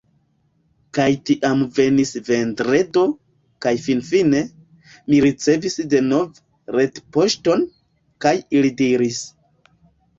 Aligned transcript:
Kaj 0.97 1.09
tiam 1.29 1.61
venis 1.79 2.13
Vendredo, 2.31 3.05
kaj 3.67 3.75
finfine, 3.85 4.43
mi 5.13 5.23
ricevis 5.29 5.81
denove 5.95 6.77
retpoŝton, 6.81 7.71
kaj 8.27 8.37
ili 8.61 8.77
diris: 8.85 9.27